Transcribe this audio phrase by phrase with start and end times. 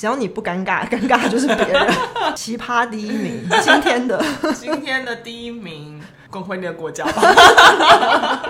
[0.00, 1.86] 只要你不尴尬， 尴尬就是别人。
[2.34, 8.40] 奇葩第一名，今天的今天的第一名，滚回你的国家吧。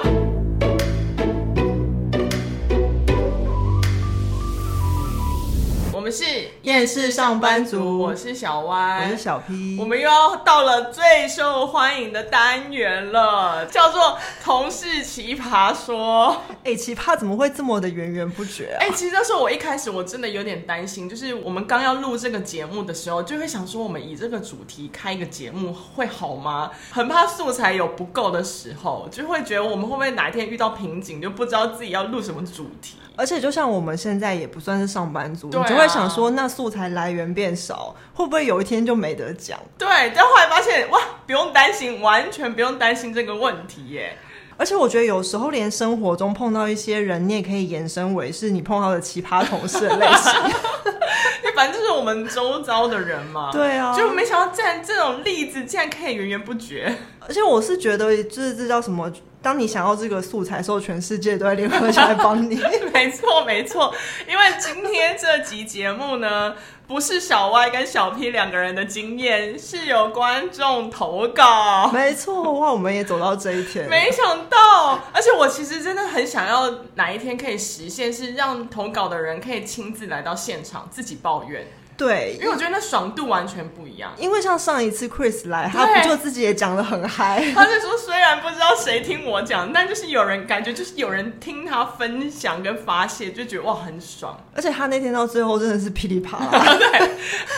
[6.11, 6.25] 们是
[6.63, 16.37] 厌世上班族，我是小歪，我是小 P，我们又要到了最受欢迎的单元了，叫做“同事奇葩说”。
[16.67, 18.79] 哎、欸，奇葩怎么会这么的源源不绝啊？
[18.81, 26.73] 哎、欸，其实那时候我一开始我真的有点担心，就是我们刚要录这个节目的时候，就会想说，我们以这个主题开一个节目会好吗？
[26.91, 32.97] 很怕素材有不够的时候，就会觉得我们会不会哪一天遇到瓶颈，就不知道自己要录什么主题。
[33.17, 39.59] 而且就像我们现在也不算是上班族，你就会想说，那素材来源变少，会不会有一天就没得讲？
[39.79, 44.17] 对，但后来发现，哇，不用担心，完全不用担心这个问题耶。
[44.57, 50.33] 而且我觉得有时候连生活中碰到一些人，你也可以延伸为是你碰到的奇葩同事的类型。
[51.57, 53.51] 反正就是我们周遭的人嘛。
[53.53, 56.95] 对啊，就没想到这样这种例子竟然可以源源不绝。
[57.21, 59.11] 而且我是觉得，就是这叫什么？
[59.43, 62.61] 当你想要这个素材的时候，全世界都在联合起来帮你。
[62.93, 63.95] 没错，没错。
[64.29, 66.55] 因为今天这集节目呢，
[66.87, 71.91] 不是小 Y 跟小 P 两个人的经验，是有观众投稿。
[71.91, 73.89] 没错，哇，我们也走到这一天。
[73.89, 81.67] 没想到，而且我其实真的很想要哪一天可以实现，是让投稿的人可以亲自来到现场自己抱怨。
[82.01, 84.11] 对，因为我觉得那爽度完全不一样。
[84.17, 87.53] 因为像上一次 Chris 来，他不就自己也讲的很嗨？
[87.55, 94.35] 他就说，虽然不知道谁听我讲，但就是有人感觉就是有人听他分享跟发泄，就觉得哇很爽。
[94.55, 96.49] 而且他那天到最后真的是噼里啪啦。
[96.79, 97.11] 对，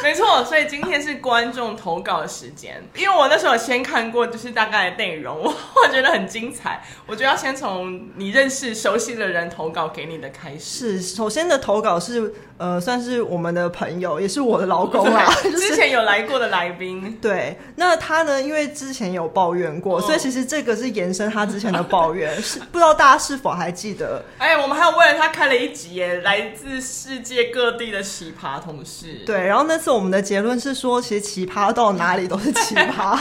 [0.03, 0.45] 没错。
[0.45, 6.83] 所以今天是观众投稿的时间，因为我那时候先看过就是大概的内容，我我觉得很精彩。
[7.07, 10.99] 我觉得要先从你认识熟悉的人投稿给你的开始。
[10.99, 17.17] 是，首先的投稿是呃，算是我们的朋友，也是我的老公啊， 之前有来过的来宾。
[17.21, 18.41] 对，那他呢？
[18.41, 24.25] 因为之前有抱怨过，所以其实这个是延伸他之前的抱怨， 是不知道大家是否还记得？
[24.39, 29.23] 哎，我们还有为了他开了一集耶，来自世界各地的奇葩同事。
[29.27, 33.19] 对，然后那次我们的结论是说，其实奇葩到哪里都是奇葩，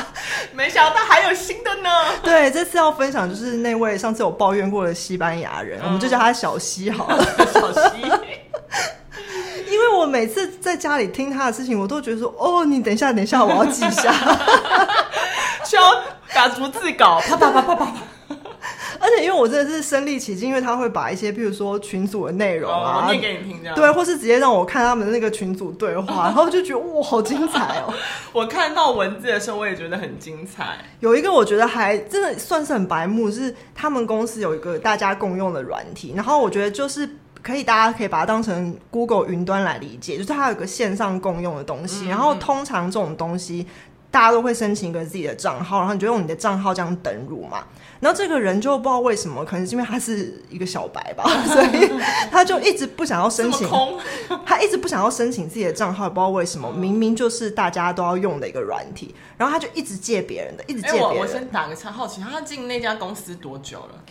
[0.53, 1.89] 没想到还有新的呢。
[2.23, 8.11] 对，这次要分享就是那位上次有抱怨过的西班牙人，嗯、我们就叫他小西好了，小西。
[9.81, 14.13] 因为我每次在家里听他的事情，我都觉得说，哦，你等一下，等一下，我要记下，
[15.65, 15.81] 需要
[16.33, 17.93] 打逐字稿，啪啪啪啪啪啪。
[18.99, 27.91] 而且因为我真的是身历其境，因为他会把一些，譬如说群组的内容啊，念给你听，这样对，或是直接让我看他们的那个群组对话，然后就觉得哇，好精彩哦！
[28.31, 30.77] 我看到文字的时候，我也觉得很精彩。
[30.99, 37.09] 有一个我觉得还真的算是很白目，是他们公司有一个大家共用的软体，然后我觉得就是。
[37.41, 42.05] 可以，大家可以把它当成 Google 云端来理解，就是它有个线上共用的东西。
[42.05, 43.65] 嗯、然后通常这种东西，
[44.11, 47.63] 大家都会申请一个自己的账号，然后你就用你的账号这样登入嘛。
[47.99, 51.91] 然后这个人就不知道为什么，可能是因为他是一个小白吧， 所以
[52.31, 53.67] 他就一直不想要申请，
[54.45, 56.71] 他一直不想要申请自己的账号，也不知道为什么。
[56.71, 61.15] 明明就是大家都要用的一个软体，然后他就一直借别人的，一直借别人的。
[61.15, 64.03] 我我先打个岔，好奇他进那家公司多久了？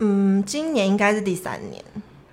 [0.00, 1.82] 嗯，今年应该是第三年。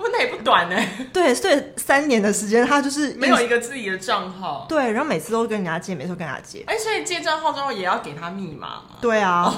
[0.04, 0.76] 那也不短呢。
[1.12, 4.66] 对，所以三年的时间，他就是 没有一个自己的账号。
[4.70, 6.64] 对，然后每次都跟人家借，每次都跟人家借。
[6.68, 8.84] 哎，所以借账号之后也要给他密码吗？
[9.02, 9.44] 对啊。
[9.44, 9.54] 哦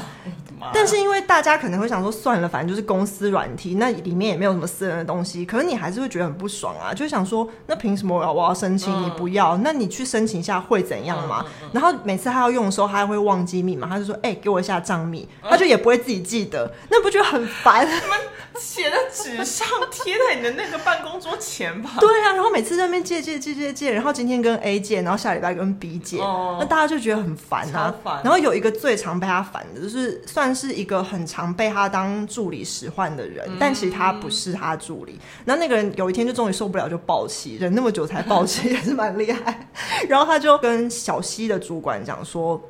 [0.73, 5.45] 但是因为大家可能会想说，算了，反正就是公司软体，那里面也没有什么私人的东西。
[5.45, 9.57] 可是你还是会觉得很不爽啊，就想说，那凭什么我要我要申请，你不要？
[9.57, 11.45] 那你去申请一下会怎样嘛？
[11.73, 17.85] 然后每次他要用的时候，他还会忘记密码，他就说：“哎，给我一下账密。”他就也不会自己记得，那不觉得很烦？
[18.57, 21.91] 写在纸上，贴在你的那个办公桌前吧。
[21.99, 27.93] 对啊，然后每次在那边借借借借借，然后今天跟 A 借，然后下礼拜跟 B 借，那大家就觉得很烦啊。
[28.23, 35.19] 然后有一个最常被他烦的，就是算是一个很常被他当助理使唤的人，但其实他不是他助理。
[35.45, 39.67] 然后那个人有一天就终于受不了，就爆气，忍那么久才爆气， 也是蛮厉害。
[40.07, 42.61] 然后他就跟小西的主管讲说。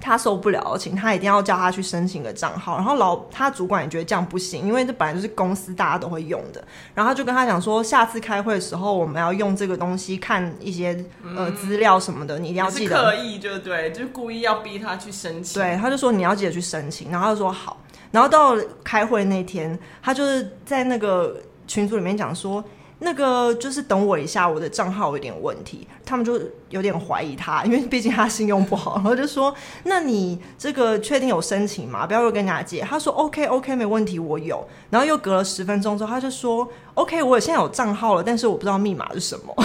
[0.00, 2.76] 他受不了，请他一定要叫他去申请个账号。
[2.76, 6.62] 然后老他主管也觉得这样不行，因为这本来就是公司大家都会用的。
[6.94, 11.04] 然后他就跟他讲说，下次开会的时候我们要用这个东西看一些
[11.36, 12.96] 呃资料什么的，你一定要记得。
[12.96, 15.60] 刻意就对，就是故意要逼他去申请。
[15.60, 17.10] 对，他就说你要记得去申请。
[17.10, 17.78] 然后他就说好。
[18.10, 22.62] 然后到开会那天，他就是在那个群组里面讲说。
[22.98, 26.40] 那个就是等我一下，我的账号有点问题，他们就
[26.70, 29.54] 有点怀疑他， 因为毕竟他信用不好，然后就说
[29.84, 32.06] ：“那你这个确定有申请吗？
[32.06, 39.54] 不要又跟人家借。”他说：“OK OK，没问题，我有。”然后又隔了十分钟之后，他就说：“OK，我现在有账号了，但是我不知道密码是什么。”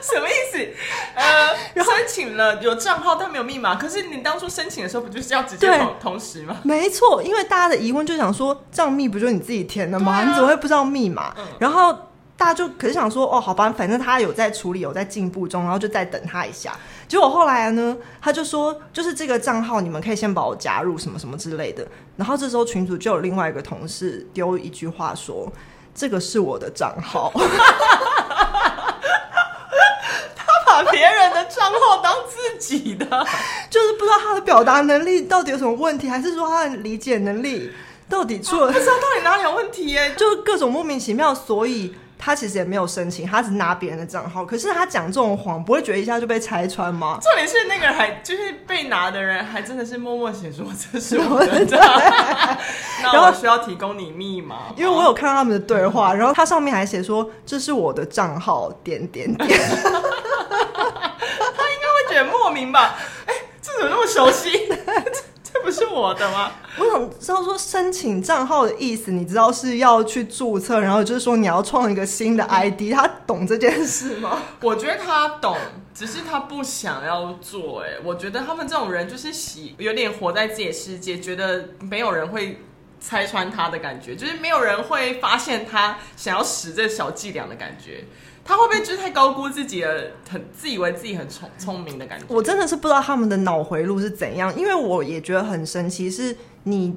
[0.00, 0.58] 什么意思？
[1.14, 1.54] 呃
[1.84, 6.56] 申请了有账号但没有密码，可是你当初申请的时候不就是要直接同同时吗？
[6.62, 10.12] 没错，因为大家的疑问就想说账密不就是你自己填的吗？
[10.12, 11.34] 啊、你怎么会不知道密码？
[11.38, 11.96] 嗯、然后
[12.36, 16.76] 大家就可是想说哦，好吧，反正他有在处理，有在进步中，然后就再等他一下。
[17.06, 21.86] 结果后来呢，他就说就是这个账号你们可以先把我加入什么什么之类的。
[22.16, 25.52] 然后这时候群主就有另外一个同事丢一句话说。
[25.96, 27.30] 这个是我的账号，
[30.34, 33.06] 他把别人的账号当自己的，
[33.70, 37.70] 就是不知道他的表达能力到底有什么问题，还是说他的理解能力
[38.08, 38.72] 到底出了？
[38.72, 41.94] 不知道到底哪里有问题耶， 就各种莫名其妙，所以。
[42.18, 44.44] 他其实也没有申请，他只拿别人的账号。
[44.44, 47.18] 可是他讲这种谎，不会觉得一下就被拆穿吗？
[47.20, 52.56] 重点是那个人还就是被拿的人，还真的是默默写说这是我的账号。
[53.02, 59.48] 然后需要提供你密码，因为我有看到他们的对话，然后他上面还写说这是我的账号点点点。
[59.76, 59.90] 他
[61.70, 62.96] 应该会觉得莫名吧？
[63.26, 64.68] 哎，这怎么那么熟悉？
[65.64, 66.52] 不是我的吗？
[66.78, 74.42] 我想知道说申请账号的意思，你知道是要去注册，然后就是说你要创一个新的 ID，他懂这件事吗？
[74.60, 75.56] 我觉得他懂，
[75.94, 77.82] 只是他不想要做。
[77.82, 82.60] 哎，我觉得他们这种人就是喜有点活在自己的世界，觉得没有人会
[83.00, 88.04] 拆穿他的感觉，就是没有人会发现他想要使这小伎俩的感觉。
[88.44, 92.26] 他会不会就是太高估自己的，很自以为自己很聪聪明的感觉？
[92.28, 96.94] 我真的是不知道他们的脑回路是怎样，因为我也觉得很神奇，是你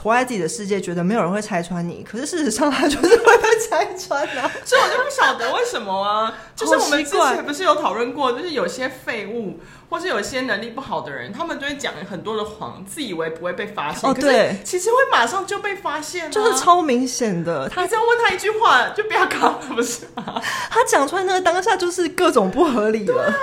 [0.00, 6.32] 活在自己的世界，觉得没有人会拆穿你，可是事实上他就是被拆穿啊， 所以我就不晓得为什么啊。
[6.54, 9.58] 就是我们之前不是有讨论过，就是有些废物。
[9.90, 14.08] 或是有些能力不好的人，他们就会讲很多的谎，自以为不会被发现。
[14.08, 17.68] 哦，对，其实会马上就被发现，啊，就是超明显的。
[17.68, 20.40] 他只要问他一句话，就不要搞了，不是吗？
[20.70, 23.34] 他讲出来那个当下就是各种不合理了。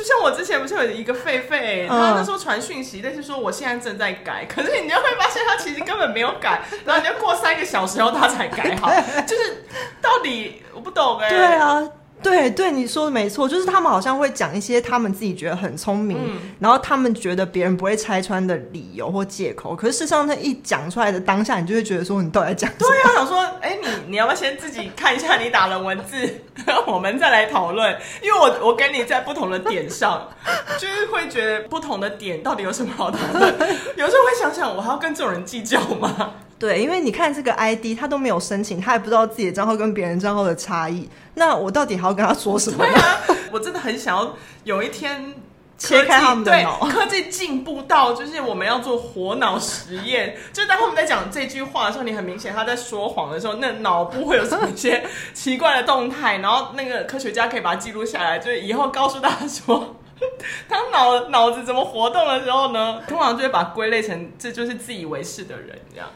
[0.00, 8.90] 啊，就像我之前不是有一个狒狒，他那时候传讯息，但是说我现在正在改， 可是你就会发现他其实根本没有改， 然后你要过三个小时后他才改好，
[9.26, 9.64] 就是
[10.00, 11.36] 到底我不懂哎，欸。
[11.36, 11.88] 对啊。
[12.22, 19.74] 对对，你说的没错，就是他们好像会讲一些他们自己觉得很聪明，嗯、然后他们觉得别人不会拆穿的理由或借口。
[19.74, 22.88] 可是事实上，他一讲出来的当下，你就会觉得说，你到底在讲什么？
[22.88, 26.42] 对呀、啊，想说，哎，你你要不要先自己看一下你打的文字，
[26.86, 27.96] 我们再来讨论？
[28.22, 30.28] 因为我我跟你在不同的点上，
[30.78, 33.54] 就是会觉得不同的点到底有什么好讨论？
[33.96, 36.32] 有时候会想想，我还要跟这种人计较吗？
[36.60, 41.08] 对，因为你看这个 ID，他都没有申请，他也不知道自己的账号跟别人账号的差异。
[41.34, 42.92] 那我到底还要跟他说什么呢？
[42.92, 45.34] 对啊，我真的很想要有一天
[45.78, 50.36] 切开他们的脑，科技进步到就是我们要做活脑实验。
[50.52, 55.02] 就当他们在讲这句话的时候，你很明显他在说谎的时候，那脑部会有什么一些
[55.32, 59.96] 奇怪的动态，然后那个科学家可以把它记录下来，就是以后告诉大家说，
[60.68, 66.06] 他脑脑子怎么活动的时候呢，通常就会把归类成这就是自以为是的人这样。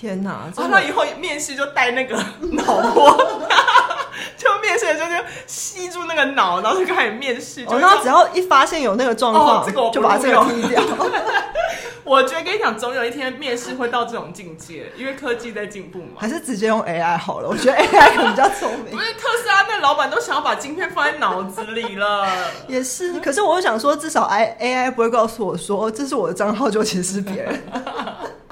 [0.00, 0.52] 天哪！
[0.56, 2.16] 然后以后面试就带那个
[2.50, 3.12] 脑波，
[4.36, 7.62] 就面试的时候就吸住那个脑，然后就开始面试。
[7.64, 10.82] 然后只要一发现有那个状况，哦、这个我就把这个踢掉。
[12.04, 16.16] 我觉得跟你讲，总有一天面试会到这种境界，因为科技在进步嘛。
[16.18, 18.90] 还是直接用 AI 好了，我觉得 AI 可能比较聪明。
[18.90, 22.26] 不是特斯拉那老板都想要把晶片放在脑子里了。
[22.68, 27.62] 也是，可是我又想说，至少 AI AI 不会告诉我说这是我的账号，就其实是别人。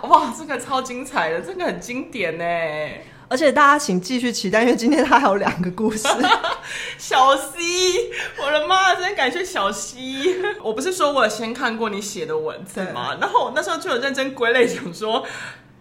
[0.03, 2.45] 哇，这个超精彩的，这个很经典呢。
[3.29, 6.07] 而且大家请继续期待，因为今天他还有两个故事。
[6.99, 9.97] 小 C，我的妈，真感谢小 C。
[10.63, 13.17] 我不是说我有先看过你写的文字吗？
[13.21, 15.25] 然后我那时候就有认真归类，想说。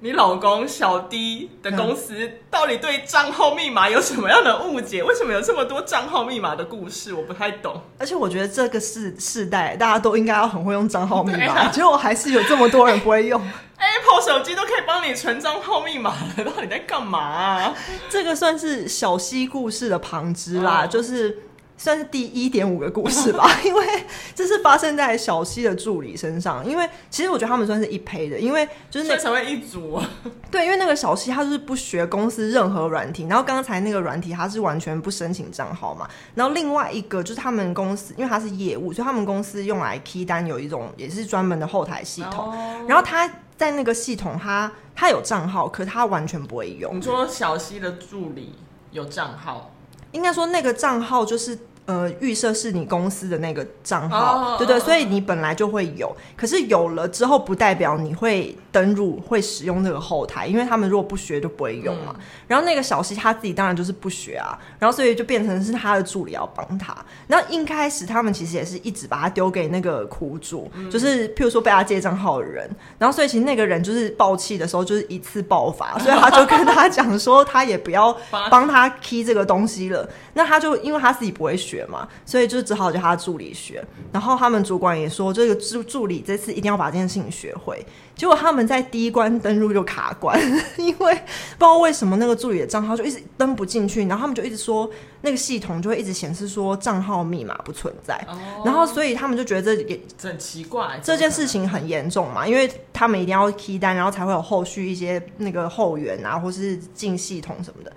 [0.03, 5.03] 你老公小 D 的公司到底对账号密码有什么样的误解？
[5.03, 7.13] 为什么有这么多账号密码的故事？
[7.13, 7.79] 我不太懂。
[7.99, 13.39] 而且我觉得这个世世代大家都应该要很会用账号密码， 啊、结果还是有这么多人不会用。
[13.77, 17.73] Apple 手机都可以帮你存账号密码了，到底在干嘛啊？
[18.09, 21.43] 这个算是小溪故事的旁支啦，哦、就是。
[21.81, 26.63] 算是第一点五个故事吧， 因为这是发生在小西的助理身上。
[26.63, 30.07] 因为其实我觉得他们算是一胚的，因为就是那成为一组啊。
[30.51, 36.07] 对，因为那个小西他就是不学公司任何软体，然后刚才那个软体他是完全不申请账号嘛。
[36.35, 42.53] 然后另外一个就是他们公司，因为他是业务，所以他们公司用来 key 单有一种也是专门的后台系统。
[42.87, 46.95] 然后他在那个系统他他有账号，可他完全不会用。
[46.95, 48.53] 你说小西的助理
[48.91, 49.71] 有账号，
[50.11, 51.57] 应该说那个账号就是。
[51.91, 56.15] 呃预设是你公司的那个账号，对对，所以你本来就会有。
[56.37, 62.15] 可是有了之后，不代表你会登入会使用这个后台，因为他们如果不学就不会用嘛。
[62.47, 66.95] 然后那个小西他自己当然就是不学啊，然后所以就变成是他的助理要帮他。
[67.27, 78.15] 那一开始他们其实也是一直把他丢给那个苦主，就是譬如说被他借账号的人，然后所以其实那个人就是爆气的时候就是一次爆发， 所以他就跟他讲说他也不要
[78.49, 80.07] 帮他 key 这个东西了。
[80.33, 83.83] 那他就因为他自己不会学嘛，所以就只好叫他助理学。
[84.11, 87.85] 然后他们主管也说，这个助助理这次一定要把这件事情学会。
[88.15, 90.39] 结果他们在第一关登录就卡关，
[90.77, 94.87] 因为不知道为什么那个助理的账号就一直登不进去，然后他们就一直说
[95.21, 98.23] 那个系统就会一直显示说账号密码不存在，
[98.63, 107.91] 然后所以他们就觉得这也很奇怪，这件事情很严重嘛，因为他们一定要 key 单，然后才会有后续一些那个后援啊，或是进系统什么的。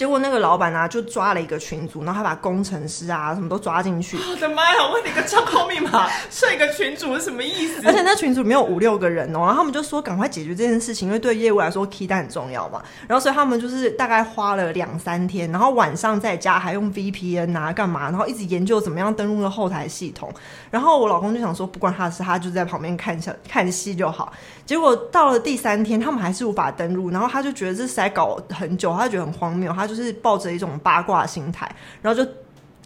[0.00, 4.16] 结果那个老板啊，就抓了一个群组，然后他把工程师啊什么都抓进去。
[4.32, 4.82] 我的妈呀！
[4.82, 7.82] 我问你个账号密码 设一个群组是什么意思？
[7.86, 12.82] 而且那群组没有五六个人哦，然后他们就说赶快解决这件事情，因为对业务来说 key 单很重要嘛。
[13.06, 20.32] 然后所以他们就是大概花了两三天，然后晚上在家还用 VPN 啊干嘛，然后一直研究怎么样登录那后台系统。
[20.70, 24.32] 然后我老公就想说，不关他的事，他就在旁边看下看戏就好。
[24.64, 31.70] 结果到了第三天，他们还是无法登录，然后他就觉得这是在搞很久，他就觉得很荒谬，他就是抱着一种八卦心态，
[32.02, 32.30] 然后就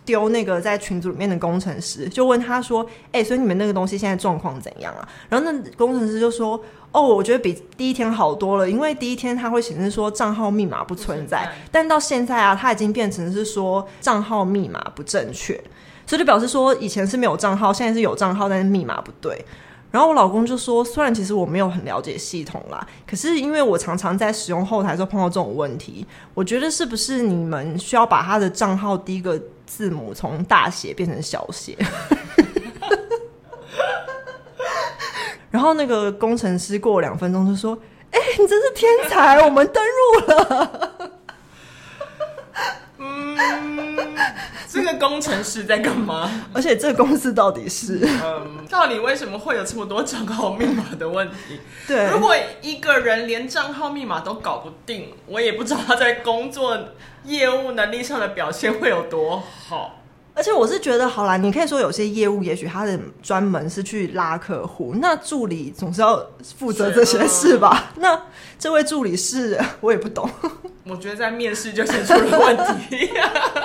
[0.05, 15.55] 丢那个在群组里面的工程师，就问他说：“哎、欸，所以你们那个东西现在状况怎样啊？”然后那工程师就说：“哦，我觉得比第一天好多了，因为第一天他会显示说账号密码不存在，但到现在啊，他已经变成是说账号密码不正确，
[16.07, 19.43] 所以就表示说以前是没有账号，现在是有账号，但是密码不对。”
[19.95, 31.79] 然后我老公就说：“虽然其实我没有很了解系统啦，可是因为我常常在使用后台的时候碰到这种问题，我觉得是不是你们需要把他的账号第一个字母从大写变成小写？”
[35.53, 37.79] 然后那个工程师过两分钟就说
[38.11, 40.91] ：“哎、你真是天才，我们登入了。”
[44.71, 46.31] 这个工程师在干嘛？
[46.53, 48.01] 而且这个公司到底是……
[48.23, 51.61] 嗯，到底为什么会有这么多账号密码的问题？
[51.87, 56.79] 对，如果一个人连账号密码都搞不定，我也不知道他在工作
[57.25, 60.01] 业务能力上的表现会有多好。
[60.37, 66.21] 而且我是觉得，好啦，你可以说有些业务，也许他的专门是去拉客户，那助理总是要
[66.59, 67.93] 负责这些事吧？
[67.97, 68.21] 那
[68.59, 70.29] 这位助理是，我也不懂。
[70.87, 73.11] 我觉得在面试就先出了问题。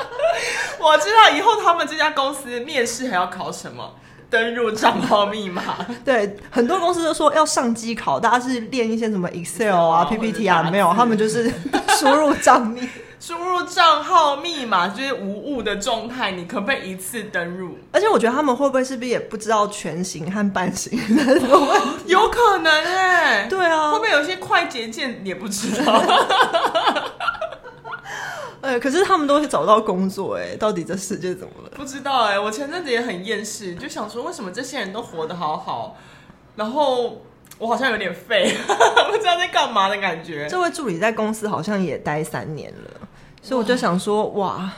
[0.80, 3.96] 我知道以后他们这家公司面试还要考什么？
[4.30, 5.64] 登入账号密码。
[6.06, 11.52] 对，很多公司都说要上机考，大家是练一些什么 Excel 啊、PPT 啊，没有，他们就是
[11.98, 12.88] 输入账密。
[13.20, 17.78] 输入账号密码就是无误的状态，你可不可以一次登入？
[17.92, 21.46] 而且我觉得他们会不会是不是也不知道全形和半形的问题？
[21.52, 26.02] 哦，有可能哎，对啊，会不会有些快捷键也不知道？
[28.62, 31.70] 哎，可是他们都会找到工作哎，到底这世界怎么了？
[31.76, 35.98] 不知道哎，我前阵子也很厌世，就想说为什么这些人都活得好好，
[36.56, 37.22] 然后。
[37.58, 38.56] 我好像有点废，
[39.12, 40.48] 不知道在干嘛的感觉。
[40.48, 43.09] 这位助理在公司好像也待三年了，
[43.41, 44.72] 所以我就想说，哇，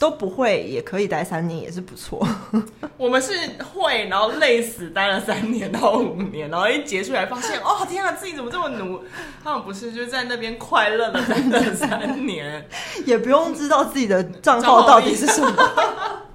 [0.00, 2.26] 都不会也可以待三年，也是不错。
[2.96, 3.32] 我们是
[3.72, 9.02] 会，然后累死待了三年到五年，然后一结束来发现，哦天啊，自己怎么这么努？
[9.44, 12.66] 他们不是就在那边快乐的待了 三年，
[13.04, 15.54] 也不用知道自己的账号到底是什么。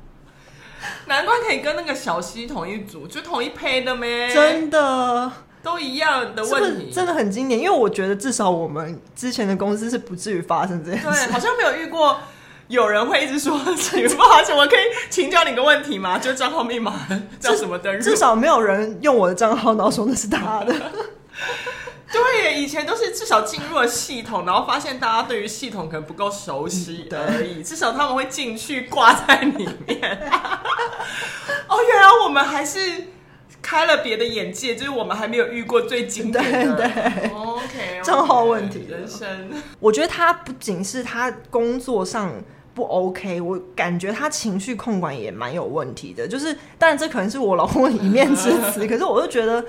[1.08, 4.34] 难怪可以跟那个小西同一组，就同一配的咩？
[4.34, 5.32] 真的。
[5.64, 7.60] 都一样的问题，是是真的很经典。
[7.60, 11.08] 因为我觉得至少我们之前的公司是不至于发生这件事。
[11.08, 12.18] 对，好像没有遇过
[12.68, 16.18] 有人会一直说：“请不好意思，我可以请教你个问题吗？
[16.18, 17.08] 就账号密码
[17.40, 20.74] 叫什么登入？”至少没有人用我的账号，然后说那是他的。
[22.12, 27.62] 对，以前都是至少进入了系统，然后发现大家对于系统可能不够熟悉而已。
[27.62, 30.00] 至少他们会进去挂在里面。
[31.68, 32.80] 哦，原来我们还是。
[33.62, 36.76] 开了别的眼界，就是我们还没有遇过最经典的。
[36.76, 39.50] 对对，OK，账号问题，人生。
[39.80, 42.34] 我觉得他不仅是他工作上
[42.74, 46.28] 不 OK，我感觉他情绪控管也蛮有问题的。
[46.28, 49.64] 就是，当然这可能是我老公的一面之词， 可是我就觉得。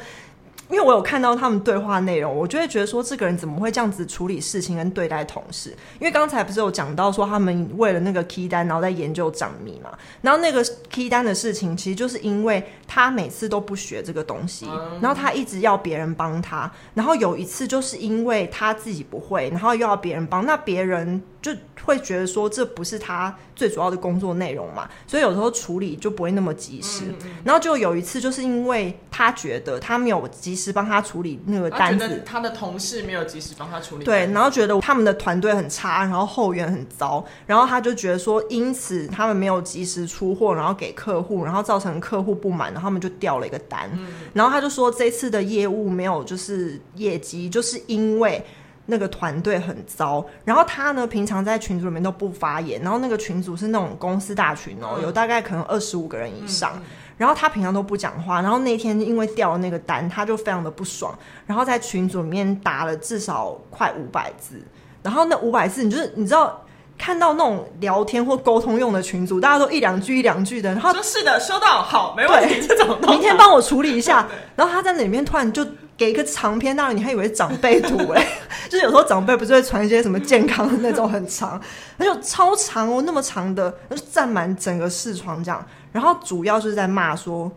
[0.72, 5.68] 因为我有看到他们对话内容，我就会觉得说，这个人怎么会这样子处理事情跟对待同事？
[6.00, 9.90] 因为刚才不是有讲到说他们为了那个 key 单，然后在研究账密嘛。
[10.22, 14.66] 然后那个 key 单的事情，其实就是因为他每次都不学这个东西，
[15.00, 21.52] 然后他一直要别人帮他，然后有一次就是因为他自己不会，然后又要别人帮，那别人就
[21.84, 27.04] 会觉得说这不是他最主要的工作内容嘛，所以有时候处理就不会那么及时。
[27.44, 42.62] 然后就有一次就是因为他觉得他没有及时帮他处理那个单子，他的同事没有及时帮他处理，对，然后觉得他们的团队很差，然后后援很糟，然后他就觉得说因此他们没有及时出货，然后给客户，然后造成客户不满。
[42.72, 48.42] 然后他们就掉了一个单，嗯、然后他就说这次的业务没有就是业绩，就是因为
[48.86, 50.24] 那个团队很糟。
[50.44, 56.72] 然后他呢，平常在群组里面都不发言，然后那个群组是那种公司大群哦，嗯、有大概可能二十五个人以上。
[56.76, 56.82] 嗯、
[57.16, 64.62] 然后他平常都不讲话，然后那天因为掉了那个单，他就非常的不爽，然后在群组里面打了至少快五百字。
[65.02, 66.58] 然后那五百字，你就是你知道。
[66.98, 72.64] 看到那种聊天或沟通用的群组，大家都一两句一两句的，然后说是的，收到，好，没问题。
[72.64, 74.28] 这种明天 帮我处理一下。
[74.54, 75.66] 然后他在那里面突然就
[76.02, 78.26] 给一个长篇大论，你还以为是长辈图 哎，
[78.68, 81.60] 就是有时候长辈不是会传一些什么健康的那种很长，
[81.96, 85.64] 那就超长哦，那么长的，那就占满整个视窗这样。
[85.92, 87.50] 然后主要就是在骂说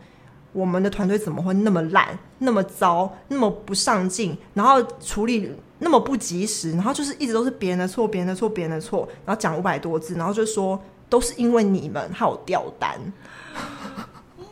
[0.54, 5.52] 我们的团队怎么会那么烂、那么糟、那么不上进，然后处理。
[5.80, 12.98] 那么不及时，然后就是一直都是别人的错，别人的错，别人的错，然后讲五百多字，然后就说都是因为你们害我掉单。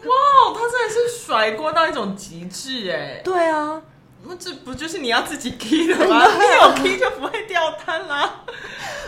[0.05, 3.22] 哇，他真的是甩锅到一种极致哎！
[3.24, 3.81] 对啊，
[4.25, 6.25] 那这不就是你要自己 key 的吗？
[6.38, 8.43] 你有 key 就不会掉单啦。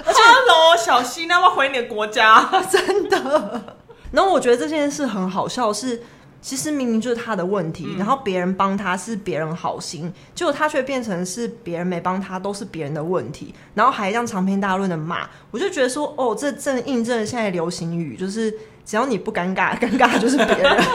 [0.06, 2.50] 而且，Hello，小心，要不要回你的国家？
[2.72, 3.76] 真的。
[4.12, 6.04] 然后我觉得这件事很好笑是。
[6.42, 18.56] 其实明明就是他的问题，嗯、然后别人帮他是别人好心，结果他却变成是别人没帮他，都是别人的问题，然后还这样长篇大论的骂，我就觉得说，哦，这正印证了现在流行语，就是
[18.86, 20.64] 只要你不尴尬， 尴尬的就是别人。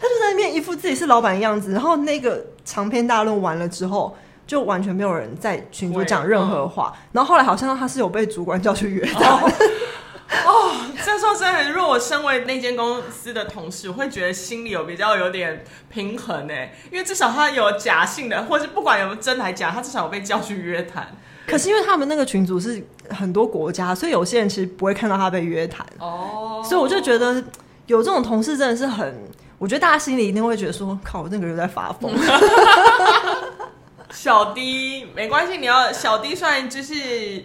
[0.00, 9.26] 他就在那边一副自己是老板的样子，然后那个长篇大论完了之后，就完全没有人在群组讲任何话，嗯、然后后来好像他是有被主管叫去约的。
[9.26, 9.50] 哦
[10.44, 10.72] 哦，
[11.02, 16.54] 这说真的，如果我身为那间公司的同事，我会觉得心里有比较有点平衡呢，
[16.92, 21.16] 因为至少他有假性的，或是不管有没有真还假，他至少有被叫去约谈。
[21.48, 25.86] 可是因为他们那个群组是很多国家，所以有些人其实不会看到他被约谈。
[25.98, 27.42] 哦，所以我就觉得
[27.86, 29.24] 有这种同事真的是很，
[29.58, 32.12] 我觉得大家心里一定会觉得说，靠，那个人在发疯。
[34.12, 37.44] 小 D 没关系，你要小 D 算就是。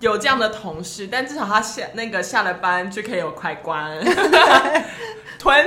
[0.00, 3.96] 有这样的同事，但至少他下那个下了班就可以有快关
[5.38, 5.64] 吞。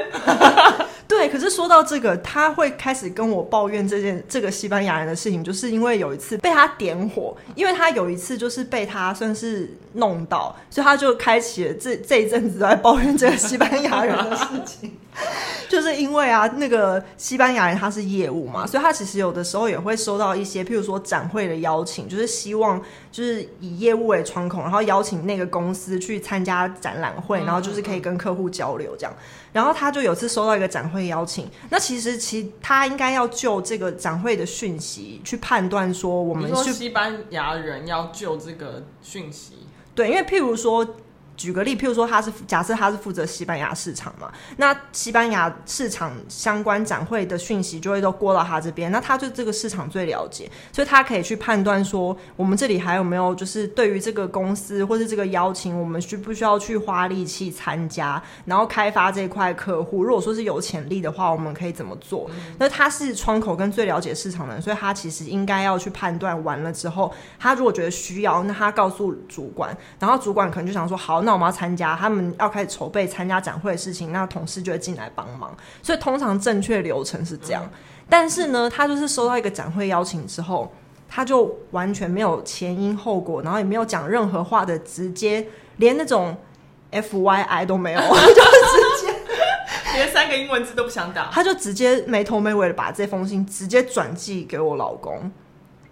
[1.35, 14.95] 可是说到这个，他会开始跟我抱怨这件这个西班牙人的事情，就是因为有一次被他点火，因为他有一次就是被他算是弄到，所以他就开启了这这一阵子都在抱怨这个西班牙人的事情。
[15.75, 29.13] 就是因为啊，那个西班牙人他是业务嘛，所以他其实有的时候也会收到一些，譬如说展会的邀请，就是希望就是以业务为窗口，然后邀请那个公司去参加展览会，然后就是可以跟客户交流这样。
[29.51, 39.55] 然后他就有次收到一个展会邀请，那其实其他应该要就这个展会的讯息去判断说，我们是西班牙人要就这个讯息，
[39.93, 40.87] 对，因为譬如说。
[41.37, 60.05] 举个例，譬如说他是假设他是负责西班牙市场嘛，那西班牙市场相关展会的讯息就会都过到他这边，那他对这个市场最了解，所以他可以去判断说，我们这里还有没有就是对于这个公司或是这个邀请，我们需不需要去花力气参加，然后开发这块客户？
[60.05, 62.29] 如果说是有潜力的话，我们可以怎么做？
[62.57, 71.24] 那他是窗口跟最了解市场的人，所以他其实应该要去判断完了之后，他如果觉得需要，那他告诉主管，然后主管可能就想说好。
[71.25, 75.55] 那我们要参加，他们要开始筹备参加展会的事情，那同事就会进来帮忙。
[75.81, 77.61] 所以通常正确流程是这样。
[77.65, 77.71] 嗯、
[78.09, 80.71] 但是呢，他就是收到一个展会邀请之后，
[81.09, 85.45] 他就完全没有前因后果，然后也没有讲任何话的，直接
[85.77, 86.37] 连那种
[86.91, 89.13] F Y I 都没有， 就直接
[89.95, 95.31] 连三个英文字都不想打，他就直接没头没尾的把这封信直接转寄给我老公。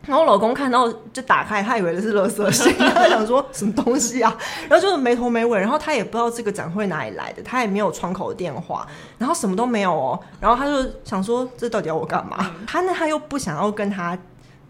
[0.06, 4.38] 然后我老公看到就打开，他以为的是垃圾信，他想说什么东西啊？
[4.68, 8.86] 然后就是没头没尾，然后他也不知道这个展会哪里来的，他也没有窗口的电话，
[9.18, 10.20] 然后什么都没有哦。
[10.42, 12.52] 然后他就想说，这到底要我干嘛？
[12.68, 14.18] 他那他又不想要跟他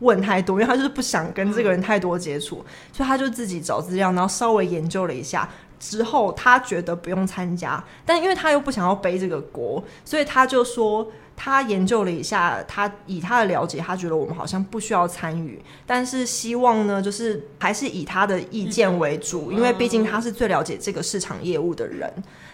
[0.01, 11.07] 问太多，因为他就是不想跟这个人太多接触，所以他就自己找资料，然后稍微研究了一下之后，他觉得不用参加，但因为他又不想要背这个锅，所以他就说。
[11.35, 22.11] 他研究了一下，他以他的了解，他觉得我们好像不需要参与，但是希望呢，就是还是以他的意见为主，因为毕竟他是最了解这个市场业务的人。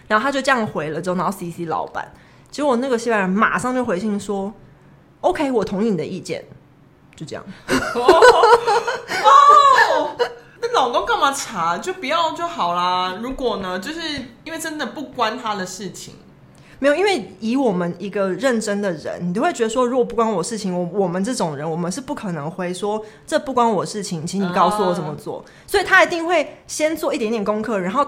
[0.08, 2.12] 然后他就这样回了之后，然后 CC 老板，
[2.50, 4.52] 结果那个西班牙人马上就回信说
[5.20, 6.44] ：“OK，我同意你的意见。”
[7.14, 7.44] 就这样。
[7.94, 10.16] 哦，
[10.60, 11.78] 那老公干嘛查？
[11.78, 13.20] 就不要就好啦。
[13.22, 14.00] 如果呢，就是
[14.42, 16.16] 因为真的不关他的事情。
[16.80, 25.44] 没有，因为以我们一个认真的人，你都会觉得说，如果不关我事情，我我们这种人，我们是不可能会说这不关我事情，请你告诉我怎么做。
[25.44, 28.06] Uh, 所以他一定会先做一点点功课，然后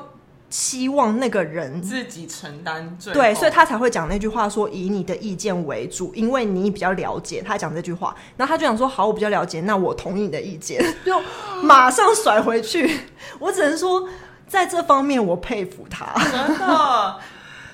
[0.48, 2.96] 希望那个人自己承担。
[3.12, 7.42] 对，所以他才会讲那句话说，说以你的意见为主，因为你比较了解。
[7.46, 11.20] 他讲这句话，然后他就想说，好，我比较了解，那我同意你的意见， 就
[11.62, 13.00] 马上甩回去。
[13.38, 14.08] 我只能说，
[14.48, 16.06] 在这方面我佩服他。
[16.30, 17.16] 真的。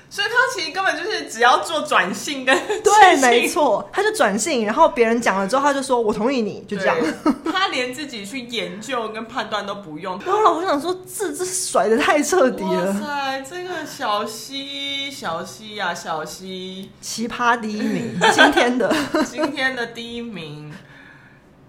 [0.09, 6.97] 所以他其实根本就是只要做转性跟对，没错，他就转性，然后别人讲了之后，他就说我同意你，就这样。
[7.51, 10.19] 他连自己去研究跟判断都不用。
[10.25, 12.87] 然后老婆想说，这这甩的太彻底了。
[12.87, 18.91] 哇塞，这个小西小西呀，小西，奇葩第一名， 今天的
[19.29, 20.73] 今天的第一名。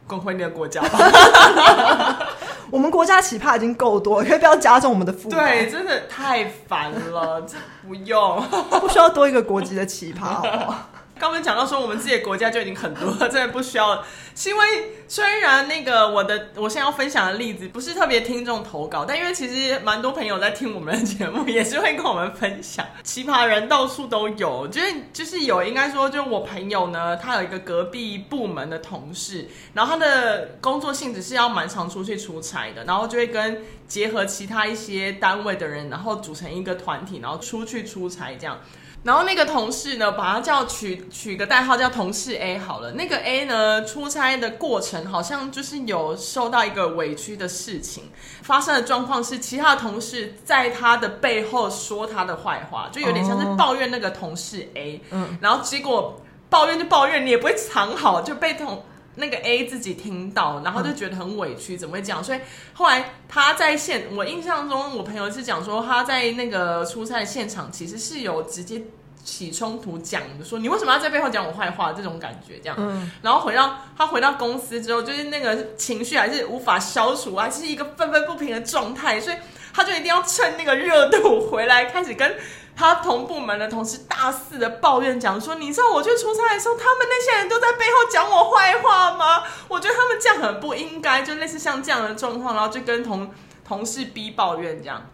[0.06, 0.98] 滚回你的国家吧！
[2.70, 5.40] 我们国家奇葩已经够多，可以不要加重我们的负担。
[5.40, 7.56] 对，真的太烦了，这
[7.86, 8.40] 不用，
[8.80, 10.88] 不需要多一个国籍的奇葩，好不好？
[11.20, 14.02] 刚刚讲到说，我们自己的国家就已经很多了，真的不需要。
[14.34, 14.64] 是因为
[15.06, 24.66] 虽然那个我的我现在要分享的例子不是特别听众投稿，但因为其实蛮多朋友在听我们的节目，也是会跟我们分享奇葩人到处都有。
[24.68, 38.58] 就是就是有应该说，就我朋友呢，他有一个隔壁部门的同事，然后他的工作性质是要蛮常出去出差的，然后就会跟结合其他一些单位的人，然后组成一个团体，然后出去出差这样。
[39.02, 42.92] 然后那个同事呢，把他叫取取个代号叫同事 A 好了。
[42.92, 48.10] 那个 A 呢，出差的过程好像就是有受到一个委屈的事情，
[48.42, 55.00] 发生的状况是其他的同事在他的背后说他的坏话，就有点像是抱怨那个同事 A。
[55.10, 58.84] 嗯，然后结果抱怨就抱怨，你也不会藏好，就被同。
[59.16, 62.22] 那个 A 自己听到，然后就觉得很委屈，怎么会这样？
[62.22, 62.38] 所以
[62.72, 68.82] 后来他在现，我印象中，我朋友是讲说他在那个出差现场，其实是有直接
[69.24, 71.92] 起冲突讲的，说你为什么要在背后讲我坏话？
[71.92, 72.76] 这种感觉这样。
[72.78, 73.10] 嗯。
[73.20, 79.36] 然后回到他回到公司之后，就是那个情绪还是无法消除，还是一个愤愤不平的状态，所以
[79.72, 82.36] 他就一定要趁那个热度回来，开始跟。
[82.80, 89.42] 他同部门的同事大肆的抱怨，讲说：“你知道我去出差的时候，他们那些人都在背后讲我坏话吗？
[89.68, 93.30] 我觉得他们这样很不应该，就类似像这样的状况，然后就跟同
[93.62, 95.06] 同事逼抱怨这样。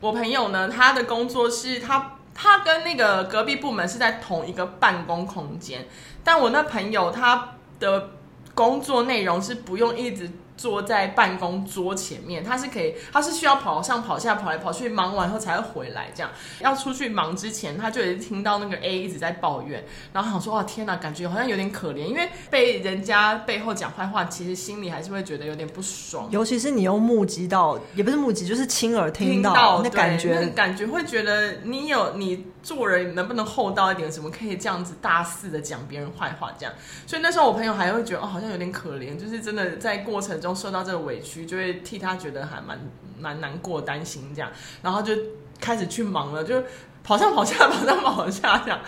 [0.00, 5.86] 我朋友呢，他的工作是他他跟那个隔壁部门是在同一个办公空间，
[6.24, 8.08] 但我那朋友他的
[8.54, 16.10] 工作内容是不用一直。”坐在办公桌前面，他是可以，他是需要跑上跑下，跑来跑去，忙完后才会回来。
[16.14, 26.28] 这样要出去忙之前，他就已经听到那个 A 一直在抱怨，然后想说：哇，天哪，感觉好像有点可怜，因为被人家背后讲坏话，其实心里还是会觉得有点不爽。
[26.30, 34.10] 尤其是你又目击到，也不是目击，就是亲耳听到，听到那感觉，那感觉会觉得你有你做人能不能厚道一点？
[34.10, 36.50] 怎么可以这样子大肆的讲别人坏话？
[36.58, 36.74] 这样，
[37.06, 40.52] 所以那时候我朋友还会觉得哦，好像有点可怜，就是真的在过程中。
[40.56, 42.76] 受到这个委屈，就会替他觉得还蛮
[43.20, 44.50] 蛮难过、担心这样，
[44.82, 45.12] 然后就
[45.60, 46.60] 开始去忙了，就
[47.04, 48.80] 跑上跑下、跑上跑下这样。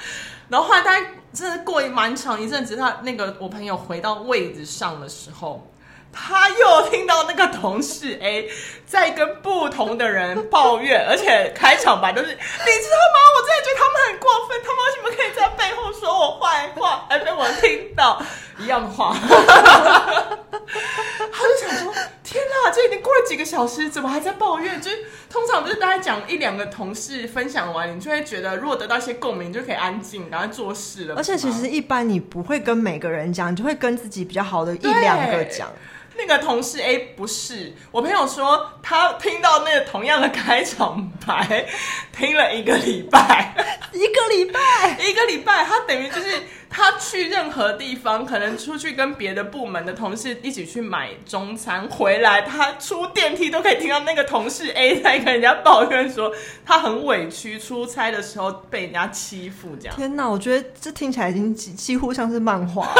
[0.48, 5.70] 然后后来大概真的过一蛮长一阵子，他那个我朋友回到位置上的时候，
[6.12, 8.50] 他又听到那个同事 A
[8.86, 12.38] 在跟不同的人抱怨，而且开场白都是，你知道
[13.14, 13.18] 吗？
[13.36, 18.20] 我真的觉得他们很过分，他们为什么可以在背后说我坏话，还被我听到
[18.58, 19.16] 一样的话。
[21.30, 21.94] 他就想说
[22.24, 24.80] ：“天哪，这已经过了几个小时，怎么还在抱怨？
[24.80, 24.98] 就是
[25.30, 31.14] 通常不是大家讲一两个同事分享完，你就会觉得如果得到一些共鸣，就可以安静，然后做事了。
[31.16, 35.70] 而且其实一般你不会跟每个人讲，你就会跟自己比较好的一两个讲。
[36.20, 41.64] 那个同事 A 不是我朋友说，他听到那个同样的开场白，
[42.12, 43.54] 听了一个礼拜，
[43.92, 56.30] 一 个礼拜，一个礼拜，他等于就是。”他去任何地方，可能出去跟别的部门的同事一起去买中餐，回来他出电梯都可以听到那个同事 A 在跟人家抱怨说
[56.66, 59.96] 他很委屈，出差的时候被人家欺负这样。
[59.96, 62.92] 天哪，我觉得这听起来已经几几乎像是漫画，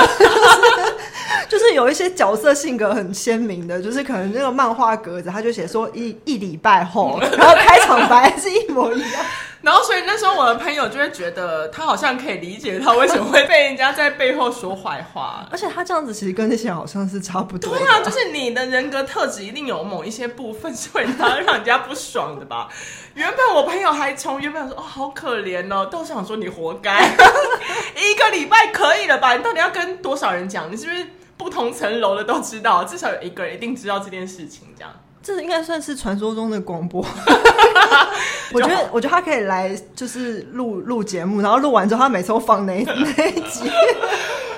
[1.46, 9.24] 就是有一些角色性格很鲜明的，就是可能那个漫画格子他就写说一一礼拜后，然后开场白是一模一样。
[9.60, 17.76] 然后所以那时候我的朋友就会觉得他好像可以理解他为什么会被人家在背后说坏话，而且他这样子其实跟那些好像是差不多。
[17.76, 22.68] 对啊，就是你的人格特质一定有某一些部分是会让让人家不爽的吧？
[23.14, 27.16] 原本我朋友还从原本说哦好可怜哦，到想说你活该，
[27.98, 29.34] 一个礼拜可以了吧？
[29.34, 30.70] 你到底要跟多少人讲？
[30.70, 31.04] 你是不是
[31.36, 32.84] 不同层楼的都知道？
[32.84, 34.92] 至少有一个人一定知道这件事情，这样。
[35.22, 37.04] 这应该算是传说中的广播。
[38.52, 43.70] 我觉得，我觉得他可以来，就是录录节目，然后录完之后，他每次都放那 那一集。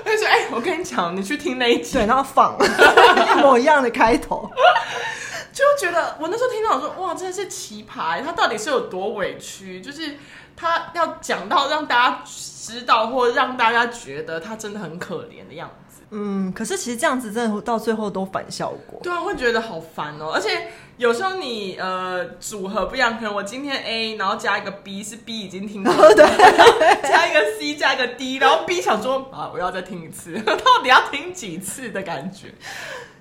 [0.04, 4.48] 他说，哎，我跟你讲，你去听那一集，对，然后放 一模一样的开头，
[5.52, 8.22] 就觉得我那时候听到我说，哇，真的是奇葩！
[8.22, 9.80] 他到底是有多委屈？
[9.80, 10.16] 就是
[10.56, 15.89] 他要讲到让大家知道，或让大家觉得他真的很可怜的样子。
[16.10, 19.00] 嗯，可是其实这样子真的到最后都反效果。
[19.02, 20.32] 对啊，会觉得好烦哦。
[20.34, 26.24] 而且有时候你呃组合不一样，可能我今天 A，然后加一个 B，是 B 已经听过， 对，
[27.08, 32.48] 加一个 C，加一个 D，然后 B 想说啊，我要再听一次， 到底要听几次的感觉。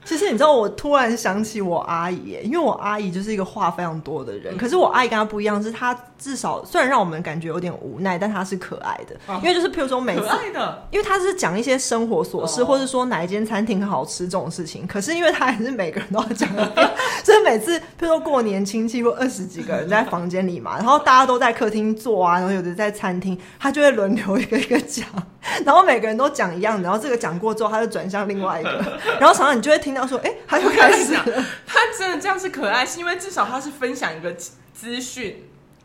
[0.09, 4.55] 其实你知道，我突然想起我阿姨耶，因为我阿姨就是一个话非常多的人。
[4.55, 9.15] 嗯、可是我阿姨跟她不一样，是她至少虽然让我们感觉有点无奈，但她是可爱的。
[9.31, 14.87] 啊、因为就是譬如说每次，可爱的，因为她是讲一些生活琐事，哦、或者说哪一间餐厅很好吃这种事情。
[14.87, 16.91] 可是因为她还是每个人都要讲一遍，
[17.23, 25.05] 所以每次譬如说过年亲戚或二十几个人在房间里嘛，然后大家都在客厅坐啊，然后有的在餐厅，她就会轮流一个一个讲，
[25.65, 30.35] 然后每个人都讲一样的，然后这个讲过之后，他就转向另外一个， 然后常常你就会听到说，哎、欸。
[30.49, 31.23] 他就开始讲，
[31.67, 34.33] 他真的这样是可爱，是因为至少他是分享一个
[34.73, 35.43] 资讯，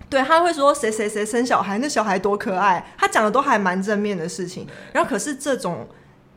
[0.08, 4.66] 对，他会说谁谁谁生小孩，那小孩多可爱，他讲的都还蛮正面的事情。
[4.92, 5.86] 然后可是这种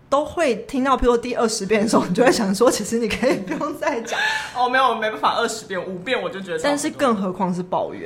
[0.10, 4.19] 都会听到，譬如说第二十遍的时候，你就会想说，其实你可以不用再讲。
[4.53, 6.60] 哦，没有，我没办法二十遍，五遍我就觉得。
[6.62, 8.06] 但是更何况是抱怨。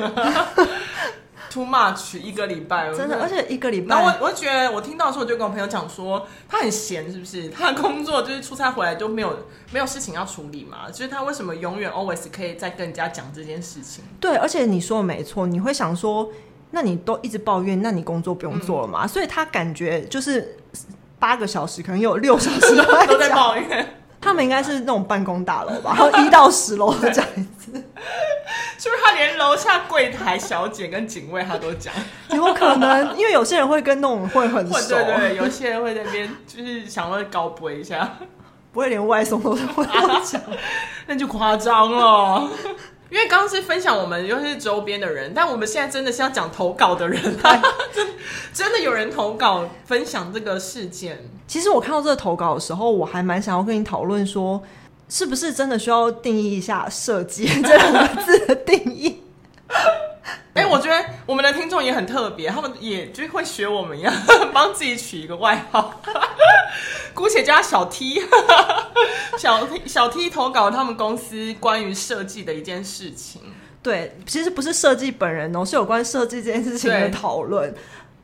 [1.51, 3.93] Too much 一个礼拜，真的，而且一个礼拜。
[3.93, 7.49] 然后我我觉得我听到的时候，我就跟我朋友讲说，他很闲，是不是？
[7.49, 10.89] 他的工作就是出差回来就没有没有事情要处理嘛？
[10.89, 14.01] 就是他为什么永远 always 可以再跟人家讲这件事情？
[14.21, 16.29] 对，而且你说的没错，你会想说，
[16.69, 19.03] 那你都一直抱怨，那你工作不用做了嘛？
[19.03, 20.57] 嗯、所以他感觉就是
[21.19, 24.00] 八个小时，可能有六小时都在 抱怨。
[24.21, 27.71] 他们应该是那种办公大楼吧，然 后一到十楼都讲一次，
[28.77, 29.01] 是不是？
[29.03, 31.91] 他连楼下柜台小姐跟警卫他都讲，
[32.29, 38.17] 有可能， 因为有些人会跟那种会很熟，对对对，有些人会在那边就是想要高播一下，
[38.71, 39.83] 不会连外送都会
[40.23, 40.39] 讲，
[41.07, 42.47] 那就夸张了。
[43.11, 47.21] 因为刚刚是分享我们又是周边的人，但我们现在真的是要讲投稿的人，
[47.93, 48.07] 真
[48.53, 51.29] 真的有人投稿分享这个事件。
[51.45, 54.63] 其实我看到这个投稿的时候，我还蛮想要跟你讨论说，
[55.09, 59.21] 是不是真的需要定义一下“设计”这两个字的定义？
[60.53, 64.13] 哎、欸，我觉得我们的听众也很特别，他们也就会学我们一样，
[64.53, 65.90] 帮自己取一个外号，
[67.21, 68.19] 姑且叫他小 T。
[69.37, 73.41] 小 T 小 T 投稿他们公司关于设计的一件事情。
[73.83, 77.73] 对，其实不是设计本人哦，是有关设计这件事情的讨论。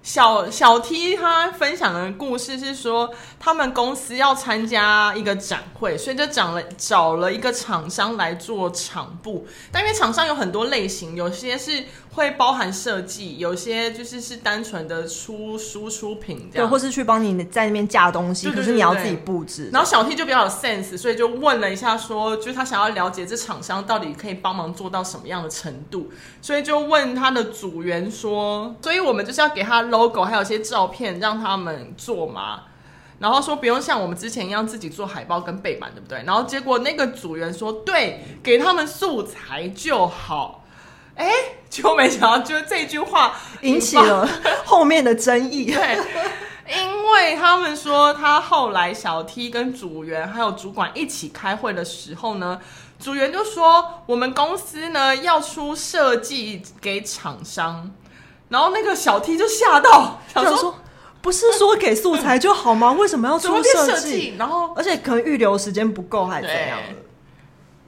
[0.04, 9.46] 小小 T 他分享的故事是说，他们公司要参加一个展会，所以就找了找了一个厂商来做场布。
[9.70, 11.84] 但因为厂商有很多类型，有些是
[12.18, 19.70] 会包含设计，有些就是是单纯的出输出品这样，对，或是去帮你在那边架东西，可是你要自己布置。
[19.72, 29.78] 然后小 T 就比较有 sense，所以就问了一下说，说就是他想要了解这厂商到底可以帮忙做到什么样的程度，所以就问他的组员说，所以我们就是要给他。
[29.88, 32.64] logo 还有一些照片让他们做嘛，
[33.20, 36.24] 然后说不用像我们之前一样自己做海报跟背板，对不对？
[36.26, 40.66] 然后结果那个组员说，对，给他们素材就好。
[41.18, 41.30] 哎，
[41.70, 44.28] 就没想到，就这句话引起了
[44.64, 45.66] 后面的争议。
[45.66, 45.98] 对，
[46.78, 52.60] 因为他们说他后来小 T 跟组员还有主管一起开会的时候呢，
[53.00, 57.92] 组员就说我们公司呢要出设计给厂商。
[58.50, 60.76] 然后那个小 T 就吓到，想说，说
[61.22, 62.94] 不是说给素材就好吗？
[62.94, 64.36] 为什么要出设计？
[64.38, 66.96] 然后而且可能预留时间不够，还是怎样的？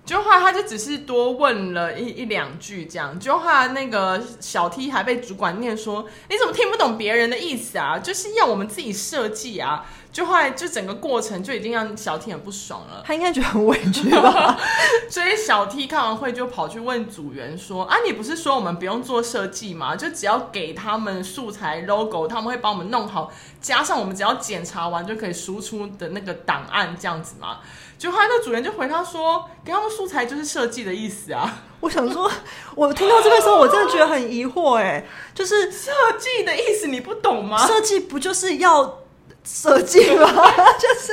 [0.10, 8.00] 就后来他就只是多问了一一两句这样，就后来那个小 T 还被主管念说：“你怎么听不懂别人的意思啊？
[8.00, 14.60] 就是要我们自己设计啊！”就后来就整个过程就已经让小 T 很不爽了，他应该觉得很委屈吧？
[15.10, 19.95] 所以小 T 看完会就跑去问组员说：“啊，你不是说我们不用做设计吗？
[19.95, 27.60] 就只要给他们素材 logo，他们会帮我们弄好，加上我们只要检查完就可以输出的那个档案这样子吗？”
[28.00, 31.63] 就后来那组员就回他说：“给他们素材就是设计的意思啊。
[31.82, 32.32] 我想说，
[32.74, 37.67] 我听到这个时候，我真的觉得很疑惑，哎，就是设计的意思你不懂吗？
[37.67, 39.00] 设计不就是要
[39.43, 40.28] 设计吗？
[40.80, 41.12] 就是，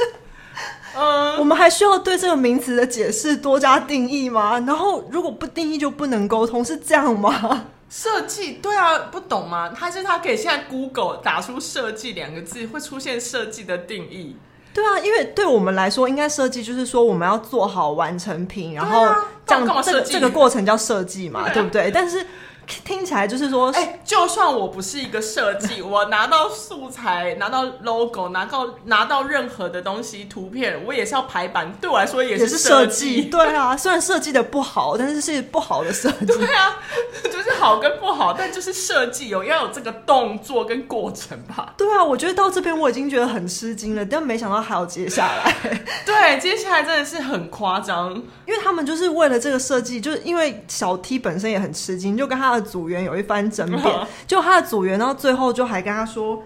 [0.97, 4.59] 嗯，我们还需要对这个名词的解释多加定义吗？
[4.67, 7.67] 然后如果不定义就不能沟通，是这样吗？
[7.89, 9.73] 设计对啊，不懂吗？
[9.75, 14.37] 还是他可以现在 Google 打出“设计”两个字，会出现设计的定义。
[14.75, 19.07] 对啊，因为对我们来说，应该设计就是说我们要做好完成品，然后
[19.47, 21.91] 这样这个这个过程叫设计嘛，对不对？
[21.91, 22.27] 但是。
[22.67, 31.73] 听起来就是说，哎，就算我不是一个设计， 我拿到素材、拿到 logo、拿到拿到任何的东西图片，我也是要排版。
[31.81, 33.23] 对我来说也是设计。
[33.23, 36.27] 对啊，虽然设计的不好，但是是不好的设计。
[36.27, 36.77] 对啊，
[37.25, 41.75] 就是好跟不好，但就是设计有要有这个动作跟过程吧。
[41.77, 45.55] 对啊，我觉得到这边我已经觉得很吃惊了，但没想到还有接下来。
[46.05, 48.13] 对，接下来真的是很夸张，
[48.47, 52.56] 因为他们就是为了这个设计，就是因为小 T 本身也很吃惊，就跟他。
[52.61, 56.43] 组员有一番争辩，就他的组员，然后最后就还跟他说：“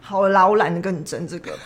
[0.00, 1.52] 好啦，我懒得跟你争这个。”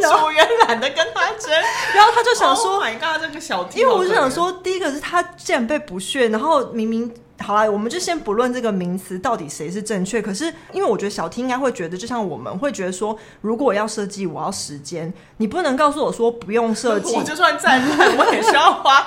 [0.00, 1.50] 组员懒得跟他争，
[1.94, 7.12] 然后他就想说：“Oh my god，这个小 T。”因为我就想说，第一个是他竟然被不屑，然后明明。
[7.40, 10.20] 好啦，我们就先不论这个名词到底谁是正确。
[10.20, 17.14] 可是，因为我觉得小 T 应该会觉得，就像我们会觉得说，如果我要设计，我要时间，你不能告诉我说不用设计。
[17.16, 19.06] 我就算再烂，我也 需要花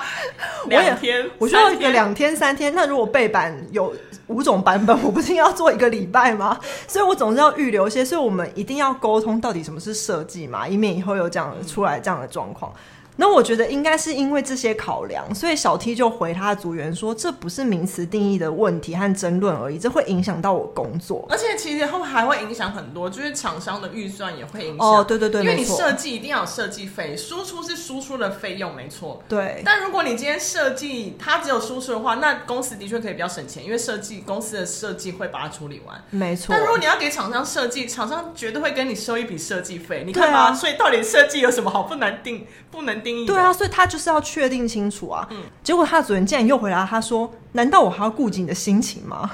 [0.66, 2.74] 两天，我需要一个两天三天。
[2.74, 3.94] 那如果背板有
[4.28, 6.58] 五种版本，我不是要做一个礼拜吗？
[6.88, 8.02] 所以我总是要预留一些。
[8.04, 12.72] 所以我们一定要沟通到底什么是设计嘛，以免以后有这样出来这样的状况。
[13.22, 21.24] 那我觉得应该是因为这些考量，所以小 T 就回他的组员说：“这不是名词定义的问题和争论而已，这会影响到我工作。
[21.30, 24.84] 而且其实后还会影响很多，就是厂商的预算也会影响。
[24.84, 29.22] 哦，对对对，因为你设计一定要有设计费，输出是输出的费用，没错。
[29.28, 29.62] 对。
[29.64, 36.02] 但如果你今天设计它只有输出的话，那公司的确可以比较省钱，因为设计公司的设计会把它处理完。
[36.10, 36.46] 没错。
[36.48, 40.46] 但如果你要给厂商设计，厂商绝对会跟你收一笔设计费，你看吧。
[40.46, 43.26] 啊、所以到底设计有什么好不能定、不能定义？
[43.26, 43.86] 对啊，所以他。
[43.92, 45.28] 就是要确定清楚啊！
[45.30, 49.30] 嗯，结果他的主人竟然又回答他说：“难道我还要顾及你的心情吗？”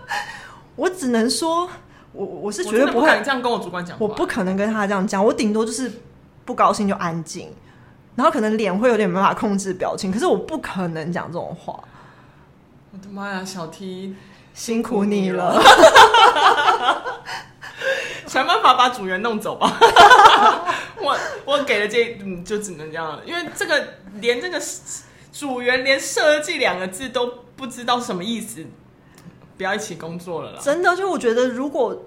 [0.74, 1.68] 我只能说，
[2.12, 5.92] 我我是绝对不会这样跟我主管讲，我不可能跟他这样讲，我顶多就是
[6.46, 7.52] 不高兴就安静，
[8.14, 11.78] 然后可能脸会有点没办法控制表情，可是我不可能讲这种话。
[12.92, 14.16] 我的妈呀，小 T
[14.54, 15.60] 辛苦你了。
[18.34, 19.78] 想办法把组员弄走吧
[21.00, 24.60] 我我给了这嗯，就只能这样了，因为这个连这个
[25.30, 28.66] 组员连设计两个字都不知道什么意思，
[29.56, 30.58] 不要一起工作了啦。
[30.60, 32.06] 真的，就我觉得，如果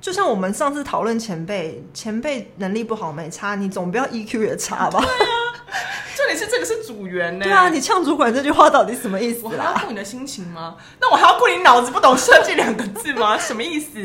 [0.00, 4.98] 就像我们上次讨论前辈，前辈能力不好没差，你总不要 EQ 也差吧？
[4.98, 5.39] 对啊。
[6.16, 7.44] 重点是这个是组员呢？
[7.44, 9.40] 对啊，你呛主管这句话到底什么意思？
[9.44, 10.76] 我还要顾你的心情吗？
[11.00, 13.36] 那我还要顾你脑子不懂设计两个字吗？
[13.40, 13.98] 什么意思？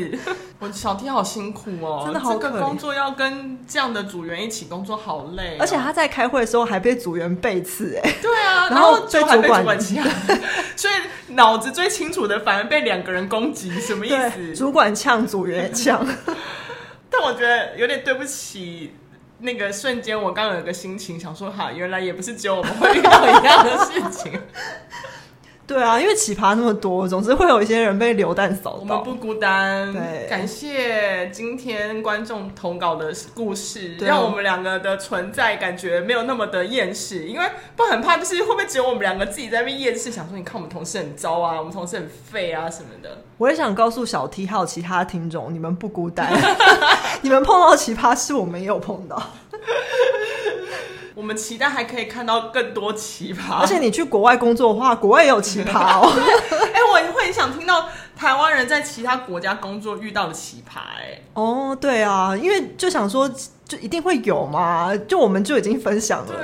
[0.58, 2.40] 我小 T 好辛苦哦，真的好可怜。
[2.40, 5.56] 这个工作要跟这样的组员一起工作，好累哦。
[5.60, 10.02] 而且他在开会的时候还被组员背刺，哎，对啊， 然后被主管呛，
[10.76, 14.54] 所以脑子最清楚的反而被两个人攻击，什么意思？
[14.56, 16.06] 主管呛，组员呛。
[17.10, 18.94] 但我觉得有点对不起。
[19.38, 24.32] 那个瞬间，我刚刚有个心情想说，哈，原来也不是只有我们会遇到一样的事情。
[25.66, 28.78] 对啊，因为奇葩那么多，总是会有一些人被流弹扫到。
[28.78, 29.92] 我们不孤单。
[29.92, 37.26] 对，感谢今天观众投稿的故事，让我们两个的存在感觉没有那么的厌世。
[37.26, 43.18] 因为不很怕，就是会不会只有我们两个自己在那边厌世，想说你看我们同事很糟啊，我们同事很废啊什么的。
[43.36, 46.32] 我也想告诉小 T 还有其他听众，你们不孤单，
[47.22, 49.20] 你们碰到奇葩是，我们也有碰到。
[51.16, 56.12] 我们期待还可以看到更多奇葩，而且你去国外工作的话，国外也有奇葩哦。
[56.12, 60.78] 哎、欸，我会很想听到台湾人在其他国家工作遇到的奇葩。
[61.00, 63.26] 哎，哦，对啊，因为就想说，
[63.66, 66.34] 就一定会有嘛，就我们就已经分享了。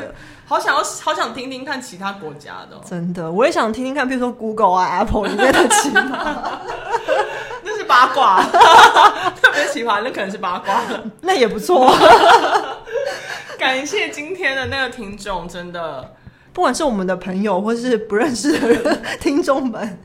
[0.46, 2.80] 好想要，好想听听看其他国家的。
[2.88, 6.00] 真的，我也想听听看，比如说 Google 啊、Apple 里面的奇葩，
[7.62, 8.42] 那是八卦，
[9.38, 10.80] 特别奇葩，那可能是八卦，
[11.20, 11.94] 那也不错。
[13.62, 16.16] 感谢今天的那个听众，真的，
[16.52, 20.00] 不管是我们的朋友或是不认识的人， 听众们，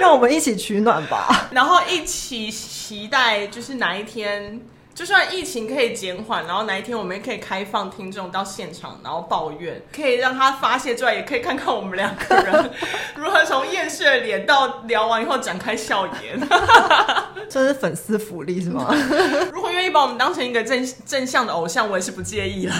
[0.00, 4.58] 让我们一起取暖吧，然后一起期待，就是哪一天。
[4.94, 12.70] 就算疫情可以减缓，然后哪一天我们也可以开放听众到现场，然后抱怨，可以让他发泄出来，也可以看看我们两个人
[13.16, 16.40] 如何从厌世的脸到聊完以后展开笑颜。
[17.50, 18.94] 这是粉丝福利是吗？
[19.52, 22.74] 如果愿意把我们当成一个正正向的偶像，我也是不介意了。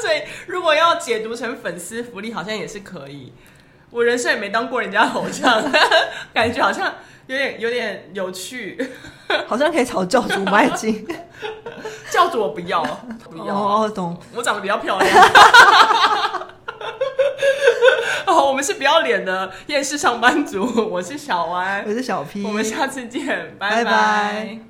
[0.00, 3.32] 所以如果果要解读成粉丝福利，好像也是可以。
[3.88, 5.64] 我人生也没当过人家偶像，
[6.34, 6.92] 感觉好像
[7.28, 8.76] 有点有点有趣，
[9.46, 11.06] 好像可以朝教主迈进。
[12.10, 12.82] 教主我不要，
[13.30, 13.54] 不要。
[13.54, 14.16] 哦，懂。
[14.34, 15.10] 我长得比较漂亮。
[18.26, 20.88] 哦，我们是不要脸的厌世上班族。
[20.90, 22.42] 我是小歪，我是小 P。
[22.44, 23.84] 我们下次见，拜拜。
[23.84, 24.67] 拜拜。